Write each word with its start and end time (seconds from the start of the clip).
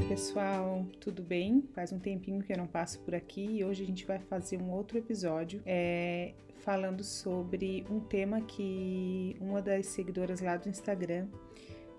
Oi, 0.00 0.08
pessoal, 0.08 0.86
tudo 0.98 1.22
bem? 1.22 1.68
Faz 1.74 1.92
um 1.92 1.98
tempinho 1.98 2.42
que 2.42 2.50
eu 2.50 2.56
não 2.56 2.66
passo 2.66 2.98
por 3.00 3.14
aqui 3.14 3.58
e 3.58 3.62
hoje 3.62 3.82
a 3.82 3.86
gente 3.86 4.06
vai 4.06 4.18
fazer 4.18 4.56
um 4.56 4.70
outro 4.70 4.96
episódio 4.96 5.60
é, 5.66 6.32
falando 6.60 7.04
sobre 7.04 7.84
um 7.90 8.00
tema 8.00 8.40
que 8.40 9.36
uma 9.38 9.60
das 9.60 9.84
seguidoras 9.88 10.40
lá 10.40 10.56
do 10.56 10.70
Instagram 10.70 11.28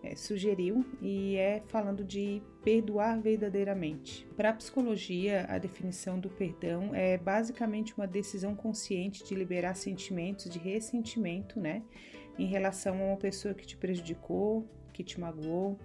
é, 0.02 0.16
sugeriu 0.16 0.84
e 1.00 1.36
é 1.36 1.62
falando 1.68 2.04
de 2.04 2.42
perdoar 2.64 3.22
verdadeiramente. 3.22 4.28
Para 4.36 4.50
a 4.50 4.54
psicologia, 4.54 5.46
a 5.48 5.60
definição 5.60 6.20
do 6.20 6.28
perdão 6.28 6.96
é 6.96 7.20
basicamente 7.20 7.94
uma 7.96 8.08
decisão 8.08 8.56
consciente 8.56 9.24
de 9.24 9.36
liberar 9.36 9.76
sentimentos 9.76 10.50
de 10.50 10.58
ressentimento, 10.58 11.60
né, 11.60 11.84
em 12.40 12.48
relação 12.48 13.00
a 13.00 13.08
uma 13.10 13.18
pessoa 13.18 13.54
que 13.54 13.68
te 13.68 13.78
prejudicou, 13.78 14.68
que 14.92 15.04
te 15.04 15.20
magoou 15.20 15.78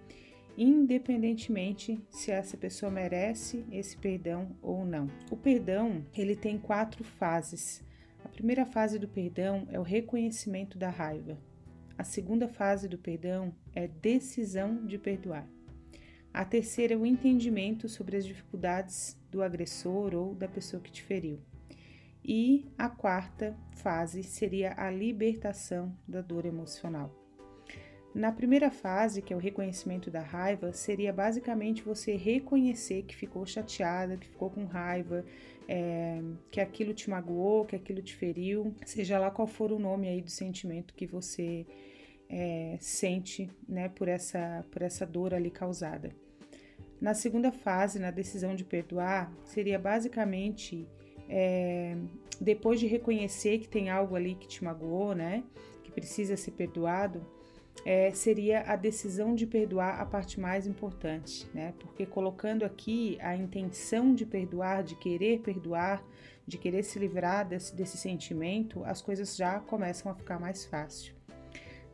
independentemente 0.56 2.00
se 2.10 2.30
essa 2.30 2.56
pessoa 2.56 2.90
merece 2.90 3.64
esse 3.70 3.96
perdão 3.96 4.56
ou 4.62 4.84
não. 4.84 5.08
O 5.30 5.36
perdão, 5.36 6.04
ele 6.14 6.34
tem 6.34 6.58
quatro 6.58 7.04
fases. 7.04 7.84
A 8.24 8.28
primeira 8.28 8.64
fase 8.64 8.98
do 8.98 9.08
perdão 9.08 9.66
é 9.70 9.78
o 9.78 9.82
reconhecimento 9.82 10.78
da 10.78 10.88
raiva. 10.88 11.38
A 11.98 12.04
segunda 12.04 12.48
fase 12.48 12.88
do 12.88 12.98
perdão 12.98 13.54
é 13.74 13.86
decisão 13.88 14.84
de 14.86 14.98
perdoar. 14.98 15.48
A 16.32 16.44
terceira 16.44 16.92
é 16.92 16.96
o 16.96 17.06
entendimento 17.06 17.88
sobre 17.88 18.16
as 18.16 18.26
dificuldades 18.26 19.18
do 19.30 19.42
agressor 19.42 20.14
ou 20.14 20.34
da 20.34 20.46
pessoa 20.46 20.82
que 20.82 20.92
te 20.92 21.02
feriu. 21.02 21.40
E 22.22 22.66
a 22.76 22.90
quarta 22.90 23.56
fase 23.70 24.22
seria 24.22 24.74
a 24.76 24.90
libertação 24.90 25.96
da 26.06 26.20
dor 26.20 26.44
emocional. 26.44 27.25
Na 28.16 28.32
primeira 28.32 28.70
fase, 28.70 29.20
que 29.20 29.30
é 29.30 29.36
o 29.36 29.38
reconhecimento 29.38 30.10
da 30.10 30.22
raiva, 30.22 30.72
seria 30.72 31.12
basicamente 31.12 31.82
você 31.82 32.16
reconhecer 32.16 33.02
que 33.02 33.14
ficou 33.14 33.44
chateada, 33.44 34.16
que 34.16 34.26
ficou 34.26 34.48
com 34.48 34.64
raiva, 34.64 35.22
é, 35.68 36.22
que 36.50 36.58
aquilo 36.58 36.94
te 36.94 37.10
magoou, 37.10 37.66
que 37.66 37.76
aquilo 37.76 38.00
te 38.00 38.16
feriu, 38.16 38.74
seja 38.86 39.18
lá 39.18 39.30
qual 39.30 39.46
for 39.46 39.70
o 39.70 39.78
nome 39.78 40.08
aí 40.08 40.22
do 40.22 40.30
sentimento 40.30 40.94
que 40.94 41.06
você 41.06 41.66
é, 42.26 42.78
sente, 42.80 43.50
né, 43.68 43.90
por 43.90 44.08
essa, 44.08 44.64
por 44.70 44.80
essa 44.80 45.04
dor 45.04 45.34
ali 45.34 45.50
causada. 45.50 46.10
Na 46.98 47.12
segunda 47.12 47.52
fase, 47.52 47.98
na 47.98 48.10
decisão 48.10 48.54
de 48.54 48.64
perdoar, 48.64 49.30
seria 49.44 49.78
basicamente 49.78 50.88
é, 51.28 51.94
depois 52.40 52.80
de 52.80 52.86
reconhecer 52.86 53.58
que 53.58 53.68
tem 53.68 53.90
algo 53.90 54.16
ali 54.16 54.36
que 54.36 54.48
te 54.48 54.64
magoou, 54.64 55.14
né, 55.14 55.44
que 55.84 55.92
precisa 55.92 56.34
ser 56.34 56.52
perdoado 56.52 57.35
é, 57.84 58.10
seria 58.12 58.62
a 58.62 58.76
decisão 58.76 59.34
de 59.34 59.46
perdoar 59.46 60.00
a 60.00 60.06
parte 60.06 60.40
mais 60.40 60.66
importante, 60.66 61.48
né? 61.54 61.74
Porque 61.78 62.04
colocando 62.06 62.64
aqui 62.64 63.18
a 63.20 63.36
intenção 63.36 64.14
de 64.14 64.26
perdoar, 64.26 64.82
de 64.82 64.96
querer 64.96 65.40
perdoar, 65.40 66.02
de 66.46 66.58
querer 66.58 66.82
se 66.82 66.98
livrar 66.98 67.46
desse, 67.46 67.74
desse 67.74 67.96
sentimento, 67.96 68.84
as 68.84 69.02
coisas 69.02 69.36
já 69.36 69.60
começam 69.60 70.10
a 70.10 70.14
ficar 70.14 70.38
mais 70.38 70.64
fácil. 70.64 71.14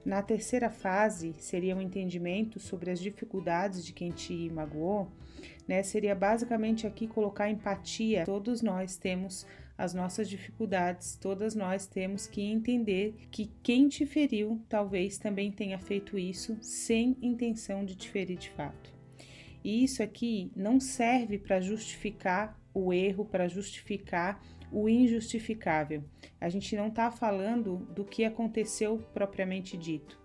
Na 0.05 0.21
terceira 0.21 0.69
fase, 0.69 1.33
seria 1.39 1.77
o 1.77 1.79
um 1.79 1.81
entendimento 1.81 2.59
sobre 2.59 2.91
as 2.91 2.99
dificuldades 2.99 3.85
de 3.85 3.93
quem 3.93 4.11
te 4.11 4.51
magoou, 4.51 5.09
né? 5.67 5.83
Seria 5.83 6.15
basicamente 6.15 6.87
aqui 6.87 7.07
colocar 7.07 7.49
empatia. 7.49 8.25
Todos 8.25 8.63
nós 8.63 8.97
temos 8.97 9.47
as 9.83 9.93
nossas 9.93 10.31
dificuldades, 10.31 11.17
todas 11.17 11.57
nós 11.57 11.89
temos 11.89 12.29
que 12.29 12.41
entender 12.41 13.17
que 13.33 13.51
quem 13.65 13.89
te 13.89 14.07
feriu 14.07 14.63
talvez 14.69 15.19
também 15.19 15.51
tenha 15.51 15.77
feito 15.77 16.17
isso 16.17 16.57
sem 16.61 17.17
intenção 17.21 17.85
de 17.85 17.97
te 17.97 18.09
ferir 18.09 18.39
de 18.39 18.49
fato. 18.51 18.95
E 19.65 19.83
isso 19.83 20.01
aqui 20.01 20.53
não 20.55 20.79
serve 20.79 21.37
para 21.37 21.61
justificar 21.61 22.57
o 22.73 22.93
erro, 22.93 23.25
para 23.25 23.49
justificar 23.49 24.41
o 24.71 24.89
injustificável. 24.89 26.05
A 26.41 26.49
gente 26.49 26.77
não 26.77 26.87
está 26.87 27.11
falando 27.11 27.79
do 27.93 28.05
que 28.05 28.25
aconteceu 28.25 28.99
propriamente 29.13 29.77
dito, 29.77 30.17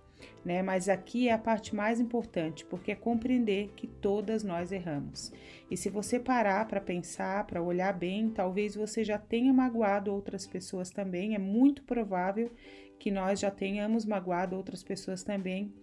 né? 0.44 0.61
Mas 0.61 0.88
aqui 0.89 1.29
é 1.29 1.33
a 1.33 1.38
parte 1.38 1.75
mais 1.75 2.00
importante, 2.00 2.66
porque 2.66 2.91
é 2.91 2.95
compreender 2.95 3.72
que 3.75 3.88
todas 3.88 4.44
nós 4.44 4.72
erramos. 4.72 5.31
E 5.69 5.75
se 5.75 5.89
você 5.89 6.19
parar 6.19 6.67
para 6.67 6.79
pensar, 6.79 7.45
para 7.45 7.61
olhar 7.61 7.94
bem, 7.94 8.29
talvez 8.29 8.75
você 8.75 9.03
já 9.03 9.17
tenha 9.17 9.53
magoado 9.53 10.13
outras 10.13 10.47
pessoas 10.47 10.89
também. 10.89 11.35
É 11.35 11.39
muito 11.39 11.83
provável 11.83 12.51
que 13.00 13.11
nós 13.11 13.39
já 13.39 13.51
tenhamos 13.51 14.06
magoado 14.06 14.56
outras 14.56 14.83
pessoas 14.83 15.23
também. 15.23 15.73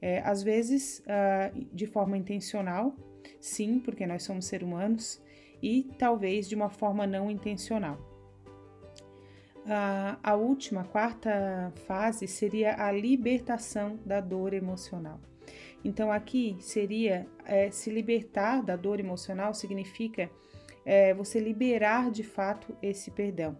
É, 0.00 0.20
às 0.20 0.42
vezes 0.42 1.00
uh, 1.00 1.66
de 1.72 1.86
forma 1.86 2.16
intencional, 2.16 2.94
sim, 3.40 3.78
porque 3.80 4.06
nós 4.06 4.22
somos 4.22 4.46
seres 4.46 4.66
humanos, 4.66 5.20
e 5.62 5.88
talvez 5.96 6.48
de 6.48 6.54
uma 6.54 6.68
forma 6.68 7.06
não 7.06 7.30
intencional. 7.30 8.11
A, 9.66 10.18
a 10.22 10.34
última, 10.34 10.80
a 10.80 10.84
quarta 10.84 11.72
fase 11.86 12.26
seria 12.26 12.74
a 12.82 12.90
libertação 12.90 13.98
da 14.04 14.20
dor 14.20 14.52
emocional. 14.52 15.20
Então, 15.84 16.12
aqui 16.12 16.56
seria 16.60 17.26
é, 17.44 17.70
se 17.70 17.90
libertar 17.90 18.62
da 18.62 18.76
dor 18.76 19.00
emocional 19.00 19.52
significa 19.54 20.30
é, 20.84 21.12
você 21.14 21.40
liberar 21.40 22.10
de 22.10 22.22
fato 22.22 22.76
esse 22.82 23.10
perdão. 23.10 23.56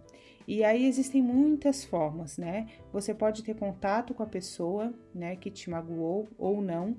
E 0.47 0.65
aí 0.65 0.87
existem 0.87 1.23
muitas 1.23 1.85
formas, 1.85 2.37
né? 2.37 2.67
Você 2.93 3.15
pode 3.15 3.43
ter 3.45 3.55
contato 3.55 4.13
com 4.13 4.23
a 4.23 4.27
pessoa, 4.27 4.93
né, 5.15 5.37
que 5.37 5.51
te 5.51 5.71
magoou 5.71 6.29
ou 6.37 6.61
não. 6.61 6.97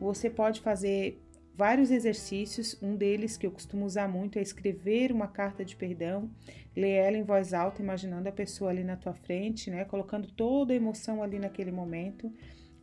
Você 0.00 0.30
pode 0.30 0.60
fazer 0.60 1.20
vários 1.56 1.90
exercícios. 1.90 2.76
Um 2.82 2.94
deles 2.94 3.36
que 3.36 3.46
eu 3.46 3.50
costumo 3.50 3.86
usar 3.86 4.06
muito 4.06 4.38
é 4.38 4.42
escrever 4.42 5.10
uma 5.10 5.26
carta 5.26 5.64
de 5.64 5.74
perdão, 5.74 6.30
ler 6.76 6.90
ela 6.90 7.16
em 7.16 7.22
voz 7.22 7.54
alta, 7.54 7.82
imaginando 7.82 8.28
a 8.28 8.32
pessoa 8.32 8.70
ali 8.70 8.84
na 8.84 8.96
tua 8.96 9.14
frente, 9.14 9.70
né? 9.70 9.84
Colocando 9.84 10.30
toda 10.30 10.72
a 10.72 10.76
emoção 10.76 11.22
ali 11.22 11.38
naquele 11.38 11.72
momento, 11.72 12.30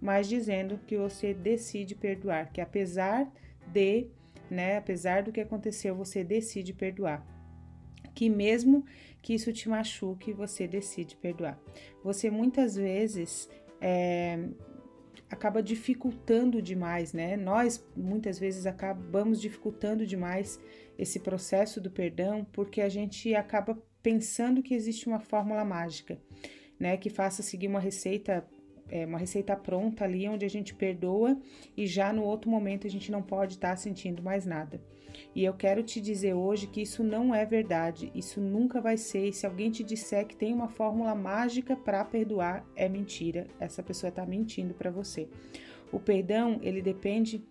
mas 0.02 0.28
dizendo 0.28 0.80
que 0.88 0.98
você 0.98 1.34
decide 1.34 1.96
perdoar, 1.96 2.52
que 2.52 2.60
apesar 2.60 3.32
de, 3.68 4.08
né, 4.50 4.78
apesar 4.78 5.24
do 5.24 5.32
que 5.32 5.40
aconteceu, 5.40 5.96
você 5.96 6.24
decide 6.24 6.74
perdoar. 6.74 7.26
Que 8.16 8.30
mesmo 8.30 8.86
que 9.22 9.34
isso 9.34 9.54
te 9.54 9.70
machuque, 9.70 10.34
você 10.34 10.68
decide 10.68 11.16
perdoar. 11.16 11.60
Você 12.04 12.30
muitas 12.30 12.76
vezes 12.76 13.50
é, 13.80 14.38
acaba 15.34 15.62
dificultando 15.62 16.62
demais, 16.62 17.12
né? 17.12 17.36
Nós 17.36 17.86
muitas 17.96 18.40
vezes 18.40 18.66
acabamos 18.66 19.42
dificultando 19.42 20.06
demais 20.06 20.60
esse 20.98 21.20
processo 21.20 21.82
do 21.82 21.92
perdão 21.92 22.46
porque 22.54 22.82
a 22.82 22.90
gente 22.90 23.34
acaba 23.36 23.78
pensando 24.02 24.62
que 24.62 24.74
existe 24.74 25.08
uma 25.08 25.20
fórmula 25.20 25.66
mágica, 25.66 26.20
né? 26.80 26.98
Que 26.98 27.10
faça 27.10 27.42
seguir 27.42 27.68
uma 27.68 27.80
receita 27.80 28.46
é, 28.94 29.08
uma 29.08 29.18
receita 29.18 29.56
pronta 29.56 30.04
ali 30.04 30.30
onde 30.30 30.46
a 30.46 30.50
gente 30.50 30.76
perdoa 30.76 31.36
e 31.76 31.88
já 31.88 32.14
no 32.14 32.22
outro 32.22 32.48
momento 32.48 32.86
a 32.86 32.90
gente 32.90 33.12
não 33.12 33.24
pode 33.24 33.56
estar 33.56 33.72
tá 33.72 33.76
sentindo 33.76 34.22
mais 34.22 34.46
nada. 34.46 34.80
E 35.34 35.44
eu 35.44 35.54
quero 35.56 35.82
te 35.82 36.00
dizer 36.00 36.36
hoje 36.36 36.68
que 36.68 36.84
isso 36.84 37.04
não 37.04 37.34
é 37.34 37.44
verdade, 37.44 38.12
isso 38.14 38.40
nunca 38.40 38.80
vai 38.80 38.96
ser. 38.96 39.30
E 39.30 39.34
se 39.34 39.48
alguém 39.48 39.72
te 39.72 39.84
disser 39.84 40.28
que 40.28 40.36
tem 40.36 40.54
uma 40.54 40.68
fórmula 40.68 41.16
mágica 41.16 41.76
para 41.76 42.06
perdoar, 42.06 42.64
é 42.76 42.88
mentira. 42.88 43.48
Essa 43.60 43.82
pessoa 43.82 44.10
está 44.10 44.26
mentindo 44.28 44.76
para 44.76 44.92
você. 44.92 45.28
O 45.92 46.00
perdão, 46.00 46.60
ele 46.62 46.82
depende 46.82 47.44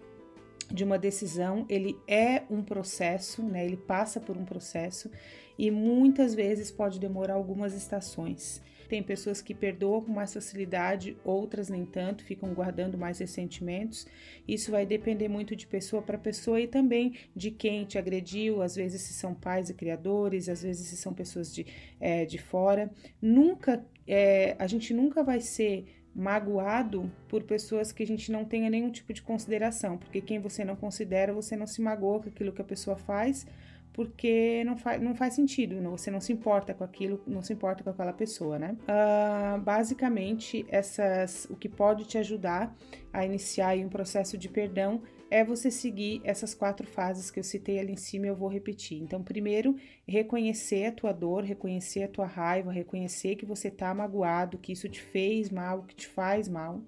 de 0.71 0.85
uma 0.85 0.99
decisão, 0.99 1.67
ele 1.69 1.99
é 2.07 2.45
um 2.49 2.63
processo, 2.63 3.43
né? 3.43 3.65
Ele 3.65 3.77
passa 3.77 4.21
por 4.21 4.37
um 4.37 4.45
processo 4.45 5.11
e 5.59 5.73
muitas 5.73 6.35
vezes 6.37 6.71
pode 6.71 7.01
demorar 7.01 7.35
algumas 7.35 7.75
estações. 7.75 8.63
Tem 8.93 9.03
pessoas 9.03 9.41
que 9.41 9.55
perdoam 9.55 10.03
com 10.03 10.13
mais 10.13 10.35
facilidade, 10.35 11.17
outras 11.25 11.71
nem 11.71 11.87
tanto, 11.87 12.23
ficam 12.23 12.53
guardando 12.53 12.99
mais 12.99 13.21
ressentimentos. 13.21 14.07
Isso 14.47 14.71
vai 14.71 14.85
depender 14.85 15.29
muito 15.29 15.57
de 15.57 15.67
pessoa 15.67 16.03
para 16.03 16.19
pessoa 16.19 16.61
e 16.61 16.67
também 16.67 17.15
de 17.35 17.51
quem 17.51 17.87
te 17.87 17.97
agrediu. 17.97 18.61
Às 18.61 18.77
vezes, 18.77 19.01
se 19.01 19.15
são 19.15 19.33
pais 19.33 19.71
e 19.71 19.73
criadores, 19.73 20.47
às 20.47 20.63
vezes, 20.63 20.89
se 20.89 20.99
são 20.99 21.15
pessoas 21.15 21.55
de, 21.55 21.65
é, 21.99 22.27
de 22.27 22.37
fora. 22.37 22.91
Nunca, 23.19 23.83
é, 24.07 24.57
a 24.59 24.67
gente 24.67 24.93
nunca 24.93 25.25
vai 25.25 25.41
ser 25.41 25.87
magoado 26.15 27.11
por 27.31 27.45
pessoas 27.45 27.93
que 27.93 28.03
a 28.03 28.07
gente 28.07 28.31
não 28.31 28.45
tenha 28.45 28.69
nenhum 28.69 28.91
tipo 28.91 29.15
de 29.15 29.23
consideração, 29.23 29.97
porque 29.97 30.21
quem 30.21 30.39
você 30.39 30.67
não 30.67 30.77
considera, 30.77 31.33
você 31.33 31.57
não 31.57 31.67
se 31.67 31.81
magoa 31.81 32.21
com 32.21 32.29
aquilo 32.29 32.53
que 32.53 32.61
a 32.61 32.65
pessoa 32.65 32.97
faz, 32.99 33.47
porque 33.93 34.63
não, 34.65 34.77
fa 34.77 34.99
não 34.99 35.15
faz 35.15 35.35
sentido, 35.35 35.81
não, 35.81 35.93
você 35.93 36.11
não 36.11 36.21
se 36.21 36.33
importa 36.33 36.73
com 36.73 36.83
aquilo, 36.83 37.21
não 37.27 37.43
se 37.43 37.53
importa 37.53 37.85
com 37.85 37.91
aquela 37.91 38.13
pessoa, 38.13 38.59
né? 38.59 38.77
Uh, 38.83 39.61
basicamente, 39.61 40.65
essas, 40.69 41.47
o 41.51 41.57
que 41.57 41.69
pode 41.69 42.05
te 42.07 42.19
ajudar 42.19 42.75
a 43.13 43.25
iniciar 43.25 43.77
um 43.79 43.89
processo 43.89 44.39
de 44.39 44.49
perdão 44.49 45.03
é 45.31 45.43
você 45.43 45.71
seguir 45.71 46.21
essas 46.25 46.55
quatro 46.55 46.87
fases 46.87 47.31
que 47.31 47.41
eu 47.41 47.45
citei 47.45 47.79
ali 47.79 47.93
em 47.93 47.97
cima, 47.97 48.27
eu 48.27 48.37
vou 48.37 48.49
repetir. 48.49 49.01
Então, 49.03 49.23
primeiro, 49.23 49.75
reconhecer 50.07 50.87
a 50.87 50.93
tua 50.93 51.11
dor, 51.11 51.43
reconhecer 51.43 52.03
a 52.03 52.09
tua 52.09 52.27
raiva, 52.27 52.71
reconhecer 52.71 53.37
que 53.37 53.47
você 53.47 53.71
tá 53.71 53.95
magoado, 53.95 54.59
que 54.59 54.73
isso 54.73 54.91
te 54.91 55.01
fez 55.01 55.51
mal, 55.51 55.85
que 55.85 55.95
te 55.95 56.07
faz 56.07 56.49
mal. 56.49 56.83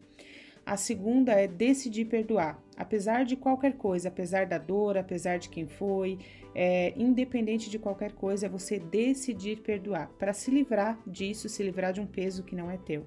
A 0.67 0.79
segunda 0.79 1.33
é 1.33 1.47
decidir 1.47 2.07
perdoar, 2.07 2.59
apesar 2.77 3.25
de 3.25 3.37
qualquer 3.37 3.75
coisa, 3.75 4.09
apesar 4.09 4.47
da 4.47 4.57
dor, 4.57 4.97
apesar 4.97 5.39
de 5.39 5.51
quem 5.51 5.67
foi, 5.67 6.19
é, 6.55 6.95
independente 6.97 7.69
de 7.69 7.79
qualquer 7.79 8.13
coisa, 8.13 8.47
é 8.47 8.49
você 8.49 8.79
decidir 8.79 9.61
perdoar 9.61 10.09
para 10.19 10.33
se 10.33 10.51
livrar 10.51 10.99
disso, 11.07 11.49
se 11.51 11.63
livrar 11.63 11.93
de 11.93 12.01
um 12.01 12.07
peso 12.07 12.43
que 12.43 12.57
não 12.57 12.71
é 12.71 12.79
teu. 12.79 13.05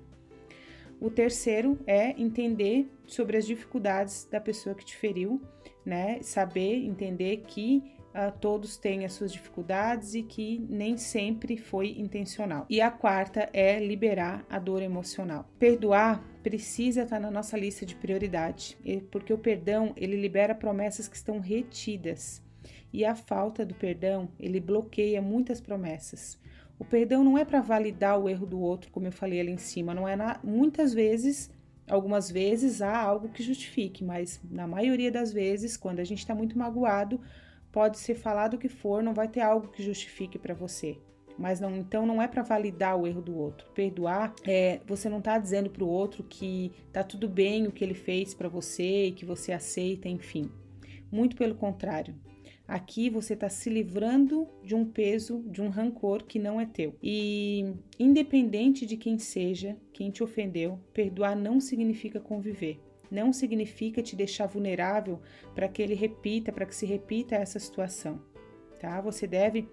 O 1.00 1.10
terceiro 1.10 1.80
é 1.86 2.10
entender 2.20 2.92
sobre 3.06 3.38
as 3.38 3.46
dificuldades 3.46 4.28
da 4.30 4.42
pessoa 4.42 4.76
que 4.76 4.86
te 4.86 4.96
feriu, 4.96 5.42
né? 5.86 6.20
Saber, 6.22 6.84
entender 6.86 7.44
que 7.48 7.84
uh, 8.18 8.38
todos 8.40 8.78
têm 8.78 9.06
as 9.06 9.14
suas 9.14 9.32
dificuldades 9.32 10.16
e 10.16 10.24
que 10.24 10.66
nem 10.68 10.98
sempre 10.98 11.56
foi 11.56 11.96
intencional. 11.98 12.66
E 12.68 12.82
a 12.82 12.90
quarta 12.90 13.48
é 13.54 13.80
liberar 13.80 14.44
a 14.50 14.58
dor 14.58 14.82
emocional. 14.82 15.48
Perdoar 15.60 16.24
precisa 16.42 17.04
estar 17.04 17.20
na 17.20 17.30
nossa 17.30 17.58
lista 17.58 17.86
de 17.86 17.96
prioridade, 17.96 18.78
porque 19.12 19.32
o 19.32 19.38
perdão 19.38 19.94
ele 19.96 20.16
libera 20.16 20.56
promessas 20.56 21.08
que 21.08 21.16
estão 21.16 21.40
retidas. 21.40 22.42
E 22.92 23.06
a 23.06 23.16
falta 23.16 23.66
do 23.66 23.76
perdão, 23.76 24.30
ele 24.40 24.60
bloqueia 24.60 25.22
muitas 25.22 25.60
promessas. 25.60 26.40
O 26.80 26.86
perdão 26.86 27.24
não 27.24 27.38
é 27.38 27.44
para 27.44 27.60
validar 27.60 28.20
o 28.20 28.30
erro 28.30 28.46
do 28.46 28.60
outro, 28.60 28.92
como 28.92 29.08
eu 29.08 29.12
falei 29.12 29.40
ali 29.40 29.52
em 29.52 29.58
cima, 29.58 29.94
não 29.94 30.08
é 30.08 30.16
na, 30.16 30.40
muitas 30.44 30.94
vezes, 30.94 31.52
algumas 31.90 32.32
vezes 32.32 32.82
há 32.82 32.96
algo 32.96 33.30
que 33.30 33.42
justifique, 33.44 34.04
mas 34.04 34.40
na 34.50 34.68
maioria 34.68 35.12
das 35.12 35.34
vezes, 35.34 35.76
quando 35.76 36.00
a 36.00 36.04
gente 36.04 36.20
está 36.20 36.36
muito 36.36 36.58
magoado, 36.58 37.20
pode 37.78 38.00
ser 38.00 38.16
falado 38.16 38.56
o 38.56 38.58
que 38.58 38.68
for, 38.68 39.04
não 39.04 39.14
vai 39.14 39.28
ter 39.28 39.42
algo 39.42 39.68
que 39.68 39.84
justifique 39.84 40.40
para 40.40 40.56
você. 40.56 40.98
Mas 41.38 41.60
não, 41.60 41.76
então 41.76 42.08
não 42.08 42.20
é 42.20 42.28
para 42.28 42.42
validar 42.42 43.00
o 43.00 43.06
erro 43.06 43.22
do 43.22 43.38
outro. 43.38 43.70
Perdoar 43.76 44.34
é 44.48 44.82
você 44.88 45.08
não 45.08 45.20
está 45.20 45.38
dizendo 45.38 45.70
para 45.70 45.84
o 45.84 45.88
outro 45.88 46.24
que 46.24 46.72
tá 46.92 47.04
tudo 47.04 47.30
bem 47.30 47.68
o 47.68 47.72
que 47.72 47.84
ele 47.84 47.94
fez 47.94 48.34
para 48.34 48.50
você 48.50 49.06
e 49.06 49.12
que 49.12 49.24
você 49.26 49.52
aceita, 49.52 50.10
enfim. 50.10 50.50
Muito 51.12 51.36
pelo 51.36 51.54
contrário. 51.54 52.16
Aqui 52.68 53.12
você 53.12 53.36
está 53.36 53.48
se 53.48 53.70
livrando 53.70 54.48
de 54.64 54.74
um 54.74 54.84
peso, 54.84 55.44
de 55.48 55.62
um 55.62 55.70
rancor 55.70 56.24
que 56.24 56.40
não 56.40 56.60
é 56.60 56.66
teu. 56.66 56.96
E 57.04 57.76
independente 58.00 58.88
de 58.88 58.98
quem 58.98 59.20
seja, 59.20 59.78
quem 59.94 60.10
te 60.10 60.24
ofendeu, 60.24 60.80
perdoar 60.96 61.36
não 61.36 61.60
significa 61.60 62.20
conviver. 62.20 62.87
Não 63.10 63.32
significa 63.32 64.02
te 64.02 64.16
deixar 64.16 64.48
vulnerável 64.48 65.20
para 65.56 65.68
que 65.68 65.82
ele 65.82 65.94
repita, 65.94 66.52
para 66.52 66.66
que 66.66 66.76
se 66.76 66.86
repita 66.86 67.36
essa 67.36 67.60
situação, 67.60 68.22
tá? 68.80 69.00
Você 69.02 69.26
deve, 69.26 69.70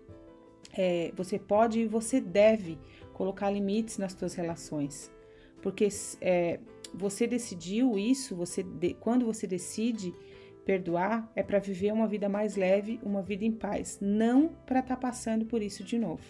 é, 0.77 1.13
você 1.17 1.39
pode 1.39 1.81
e 1.81 1.87
você 1.87 2.21
deve 2.21 2.79
colocar 3.13 3.51
limites 3.51 3.99
nas 3.99 4.13
suas 4.13 4.35
relações, 4.35 5.11
porque 5.63 5.89
é, 6.21 6.61
você 6.93 7.27
decidiu 7.27 7.99
isso, 7.99 8.37
você 8.37 8.63
de, 8.63 8.95
quando 8.95 9.25
você 9.25 9.47
decide 9.47 10.15
Perdoar 10.65 11.31
é 11.37 11.43
para 11.43 11.59
viver 11.59 11.93
uma 11.93 12.07
vida 12.09 12.27
mais 12.27 12.57
leve, 12.57 12.99
uma 13.03 13.21
vida 13.21 13.45
em 13.45 13.53
paz, 13.53 13.99
não 14.01 14.49
para 14.65 14.81
estar 14.81 14.97
tá 14.97 15.01
passando 15.01 15.45
por 15.45 15.63
isso 15.63 15.85
de 15.85 15.99
novo. 15.99 16.23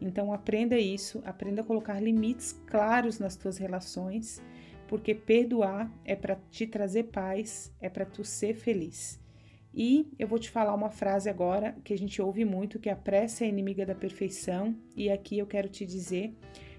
Então 0.00 0.32
aprenda 0.32 0.76
isso, 0.76 1.22
aprenda 1.24 1.62
a 1.62 1.64
colocar 1.64 2.00
limites 2.00 2.52
claros 2.66 3.20
nas 3.20 3.36
tuas 3.36 3.58
relações, 3.58 4.42
porque 4.90 5.14
perdoar 5.14 5.88
é 6.04 6.16
para 6.16 6.34
te 6.50 6.66
trazer 6.66 7.04
paz, 7.04 7.72
é 7.80 7.88
para 7.88 8.04
tu 8.04 8.24
ser 8.24 8.54
feliz. 8.54 9.20
E 9.72 10.12
eu 10.18 10.26
vou 10.26 10.36
te 10.36 10.50
falar 10.50 10.74
uma 10.74 10.90
frase 10.90 11.30
agora 11.30 11.76
que 11.84 11.94
a 11.94 11.96
gente 11.96 12.20
ouve 12.20 12.44
muito, 12.44 12.80
que 12.80 12.90
a 12.90 12.96
pressa 12.96 13.44
é 13.44 13.48
inimiga 13.48 13.86
da 13.86 13.94
perfeição, 13.94 14.76
e 14.96 15.08
aqui 15.08 15.38
eu 15.38 15.46
quero 15.46 15.68
te 15.68 15.86
dizer 15.86 16.34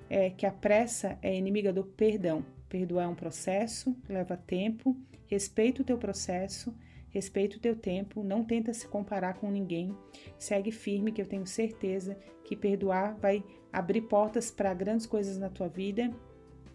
é, 0.10 0.30
que 0.30 0.46
a 0.46 0.52
pressa 0.52 1.18
é 1.22 1.34
inimiga 1.34 1.72
do 1.72 1.86
perdão. 1.86 2.46
Perdoar 2.68 3.06
é 3.06 3.08
um 3.08 3.16
processo, 3.16 3.96
leva 4.10 4.36
tempo, 4.36 4.94
respeita 5.26 5.82
o 5.82 5.86
teu 5.86 5.98
processo, 5.98 6.76
respeita 7.12 7.56
o 7.56 7.62
teu 7.62 7.78
tempo, 7.78 8.26
não 8.26 8.44
tenta 8.44 8.74
se 8.74 8.90
comparar 8.90 9.36
com 9.36 9.50
ninguém, 9.50 9.96
segue 10.38 10.70
firme 10.70 11.14
que 11.14 11.22
eu 11.22 11.26
tenho 11.26 11.48
certeza 11.48 12.18
que 12.44 12.58
perdoar 12.58 13.16
vai 13.16 13.42
abrir 13.72 14.02
portas 14.02 14.52
para 14.52 14.74
grandes 14.74 15.06
coisas 15.06 15.38
na 15.38 15.50
tua 15.50 15.70
vida 15.70 16.14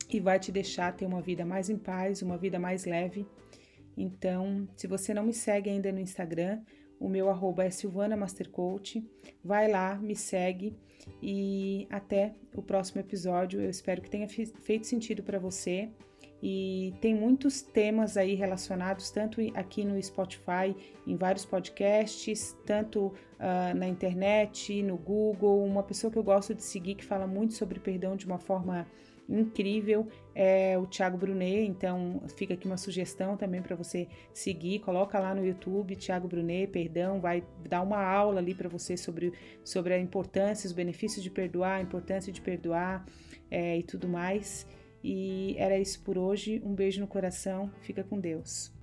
e 0.09 0.21
vai 0.21 0.39
te 0.39 0.53
deixar 0.53 0.95
ter 0.97 1.07
uma 1.07 1.21
vida 1.21 1.45
mais 1.45 1.69
em 1.69 1.77
paz, 1.77 2.23
uma 2.23 2.39
vida 2.39 2.59
mais 2.59 2.85
leve. 2.85 3.27
Então, 3.97 4.69
se 4.77 4.87
você 4.87 5.15
não 5.15 5.25
me 5.25 5.33
segue 5.33 5.71
ainda 5.71 5.91
no 5.91 5.99
Instagram, 5.99 6.61
o 6.99 7.09
meu 7.09 7.29
arroba 7.29 7.65
é 7.65 7.71
Silvana 7.71 8.17
Mastercoach. 8.17 9.05
Vai 9.43 9.71
lá, 9.71 9.97
me 9.97 10.15
segue 10.15 10.77
e 11.23 11.87
até 11.91 12.35
o 12.55 12.63
próximo 12.63 13.01
episódio. 13.01 13.61
Eu 13.61 13.71
espero 13.71 14.03
que 14.03 14.11
tenha 14.11 14.29
feito 14.29 14.87
sentido 14.87 15.23
para 15.23 15.39
você 15.39 15.91
e 16.43 16.95
tem 17.01 17.15
muitos 17.15 17.63
temas 17.63 18.17
aí 18.17 18.35
relacionados, 18.35 19.11
tanto 19.11 19.41
aqui 19.55 19.85
no 19.85 20.01
Spotify, 20.03 20.77
em 21.07 21.17
vários 21.17 21.45
podcasts, 21.45 22.55
tanto 22.67 23.07
uh, 23.07 23.75
na 23.75 23.89
internet, 23.89 24.83
no 24.83 24.97
Google. 24.97 25.65
Uma 25.65 25.83
pessoa 25.83 26.11
que 26.11 26.19
eu 26.19 26.23
gosto 26.23 26.55
de 26.55 26.63
seguir 26.63 26.95
que 26.95 27.05
fala 27.05 27.27
muito 27.27 27.55
sobre 27.55 27.81
perdão 27.81 28.17
de 28.17 28.27
uma 28.27 28.39
forma 28.39 28.87
incrível 29.29 30.07
é 30.35 30.79
o 30.79 30.87
Thiago 30.87 31.17
Brunet, 31.17 31.67
então 31.67 32.23
fica 32.37 32.55
aqui 32.55 32.67
uma 32.67 32.77
sugestão 32.77 33.37
também 33.37 33.63
para 33.63 33.75
você 33.75 34.09
seguir, 34.33 34.81
coloca 34.81 35.19
lá 35.19 35.35
no 35.35 35.45
YouTube 35.45 35.97
Thiago 35.97 36.29
Brunet, 36.29 36.71
perdão, 36.71 37.21
vai 37.21 37.43
dar 37.69 37.83
uma 37.83 38.03
aula 38.03 38.39
ali 38.39 38.55
para 38.55 38.69
você 38.69 38.97
sobre, 38.97 39.33
sobre 39.65 39.95
a 39.95 39.99
importância, 39.99 40.67
os 40.67 40.73
benefícios 40.73 41.23
de 41.23 41.31
perdoar, 41.31 41.77
a 41.77 41.83
importância 41.83 42.33
de 42.33 42.41
perdoar 42.41 43.05
é, 43.51 43.79
e 43.79 43.83
tudo 43.83 44.09
mais. 44.09 44.67
E 45.03 45.55
era 45.57 45.79
isso 45.79 46.03
por 46.03 46.19
hoje. 46.19 46.61
Um 46.65 46.75
beijo 46.75 47.01
no 47.01 47.07
coração. 47.07 47.71
Fica 47.81 48.03
com 48.03 48.19
Deus. 48.19 48.76